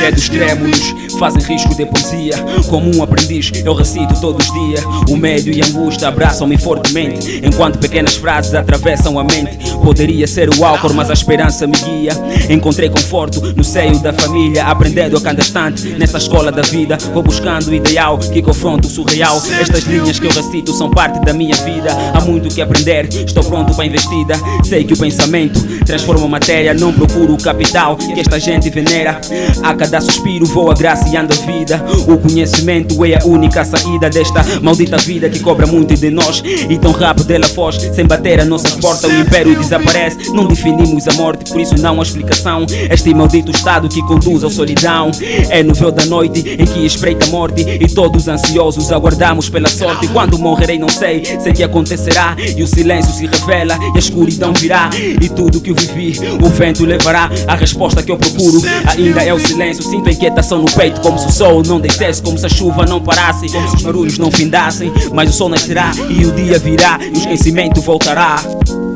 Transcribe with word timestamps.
Dedos 0.00 0.28
trêmulos 0.30 0.94
fazem 1.18 1.42
risco 1.42 1.74
de 1.74 1.84
poesia. 1.84 2.34
Como 2.70 2.96
um 2.96 3.02
aprendiz, 3.02 3.52
eu 3.64 3.74
recito 3.74 4.18
todos 4.20 4.48
os 4.48 4.52
dias. 4.52 4.82
O 5.10 5.16
médio 5.16 5.52
e 5.52 5.60
a 5.60 5.66
angústia 5.66 6.08
abraçam-me 6.08 6.56
fortemente, 6.56 7.42
enquanto 7.44 7.78
pequenas 7.78 8.16
frases 8.16 8.54
atravessam 8.54 9.18
a 9.18 9.24
mente. 9.24 9.58
Poderia 9.82 10.26
ser 10.26 10.48
o 10.50 10.64
álcool, 10.64 10.94
mas 10.94 11.10
a 11.10 11.12
esperança 11.12 11.66
me 11.66 11.76
guia. 11.76 12.12
Encontrei 12.48 12.88
conforto 12.88 13.40
no 13.56 13.64
seio 13.64 13.98
da 14.00 14.12
família, 14.12 14.64
aprendendo 14.64 15.16
a 15.16 15.20
cada 15.20 15.40
instante 15.40 15.88
nessa 15.98 16.18
escola 16.18 16.52
da 16.52 16.62
vida. 16.62 16.96
Vou 17.12 17.22
buscando 17.22 17.68
o 17.68 17.74
ideal 17.74 18.18
que 18.18 18.42
confronta 18.42 18.86
o 18.86 18.90
surreal. 18.90 19.40
Estas 19.60 19.84
linhas 19.84 20.18
que 20.18 20.26
eu 20.26 20.30
recito 20.30 20.72
são 20.72 20.90
parte 20.90 21.20
da 21.20 21.32
minha 21.32 21.56
vida. 21.56 21.90
Há 22.14 22.20
muito 22.20 22.48
que 22.48 22.60
aprender, 22.60 23.08
estou 23.26 23.42
pronto 23.42 23.74
para 23.74 23.84
a 23.84 23.86
investida. 23.86 24.34
Sei 24.64 24.84
que 24.84 24.94
o 24.94 24.98
pensamento 24.98 25.60
transforma 25.84 26.28
matéria, 26.28 26.74
não 26.74 26.92
procuro 26.92 27.34
o 27.34 27.42
capital 27.42 27.96
que 27.96 28.18
esta 28.20 28.38
gente 28.38 28.70
venera. 28.70 29.20
A 29.62 29.74
cada 29.74 30.00
suspiro 30.00 30.46
vou 30.46 30.70
agraciando 30.70 31.32
a 31.32 31.46
vida. 31.46 31.84
O 32.06 32.16
conhecimento 32.18 33.04
é 33.04 33.20
a 33.20 33.24
única 33.24 33.64
saída 33.64 34.08
desta 34.08 34.44
maldita 34.62 34.96
vida 34.98 35.28
que 35.28 35.40
cobra 35.40 35.66
muito 35.66 35.94
de 35.94 36.10
nós. 36.10 36.42
E 36.68 36.78
tão 36.78 36.92
rápido 36.92 37.30
ela 37.30 37.46
foge, 37.48 37.92
sem 37.94 38.06
bater 38.06 38.40
a 38.40 38.44
nossa 38.44 38.76
porta, 38.78 39.08
o 39.08 39.20
império 39.20 39.58
desaparece. 39.70 40.32
Não 40.32 40.46
definimos 40.46 41.06
a 41.06 41.12
morte, 41.14 41.50
por 41.50 41.60
isso 41.60 41.76
não 41.80 42.00
há 42.00 42.02
explicação. 42.02 42.66
Este 42.90 43.14
maldito 43.14 43.52
estado 43.52 43.88
que 43.88 44.02
conduz 44.02 44.42
à 44.42 44.50
solidão. 44.50 45.10
É 45.48 45.62
no 45.62 45.74
véu 45.74 45.92
da 45.92 46.04
noite 46.06 46.40
em 46.40 46.64
que 46.64 46.84
espreita 46.84 47.26
a 47.26 47.28
morte 47.28 47.62
e 47.62 47.88
todos 47.88 48.26
ansiosos 48.26 48.90
aguardamos 48.90 49.48
pela 49.48 49.68
sorte. 49.68 50.08
Quando 50.08 50.38
morrerei, 50.38 50.78
não 50.78 50.88
sei, 50.88 51.22
sei 51.40 51.52
que 51.52 51.62
acontecerá. 51.62 52.36
E 52.56 52.62
o 52.62 52.66
silêncio 52.66 53.12
se 53.12 53.26
revela 53.26 53.78
e 53.94 53.96
a 53.96 53.98
escuridão 53.98 54.52
virá. 54.52 54.90
E 54.94 55.28
tudo 55.28 55.60
que 55.60 55.70
eu 55.70 55.74
vivi, 55.74 56.18
o 56.42 56.48
vento 56.48 56.84
levará. 56.84 57.30
A 57.46 57.54
resposta 57.54 58.02
que 58.02 58.10
eu 58.10 58.16
procuro 58.16 58.60
ainda 58.86 59.22
é 59.22 59.32
o 59.32 59.38
silêncio. 59.38 59.84
Sinto 59.84 60.08
a 60.08 60.12
inquietação 60.12 60.58
no 60.58 60.70
peito, 60.72 61.00
como 61.00 61.18
se 61.18 61.26
o 61.26 61.30
sol 61.30 61.62
não 61.62 61.80
descesse, 61.80 62.22
como 62.22 62.38
se 62.38 62.46
a 62.46 62.48
chuva 62.48 62.84
não 62.84 63.00
parasse, 63.00 63.48
como 63.48 63.68
se 63.70 63.76
os 63.76 63.82
barulhos 63.82 64.18
não 64.18 64.30
findassem. 64.30 64.92
Mas 65.12 65.30
o 65.30 65.32
sol 65.32 65.48
nascerá 65.48 65.92
e 66.08 66.24
o 66.24 66.32
dia 66.32 66.58
virá 66.58 66.98
e 67.00 67.10
o 67.10 67.18
esquecimento 67.18 67.80
voltará 67.80 68.40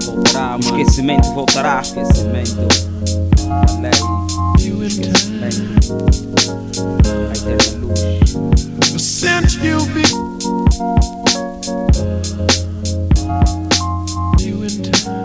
voltará, 0.04 0.56
o 0.56 0.60
esquecimento 0.60 1.32
voltará. 1.32 1.80
Esquecimento, 1.80 2.68
a 3.50 3.66
lei, 3.80 4.72
o 4.72 4.84
esquecimento, 4.84 5.94
a 7.28 7.32
eterna 7.32 7.78
luz. 7.78 9.02
Since 9.02 9.58
you 9.64 9.78
be 9.86 10.02
you 14.44 14.62
in 14.62 14.82
time. 14.82 15.24